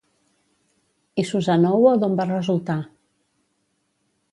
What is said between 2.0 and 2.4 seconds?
d'on va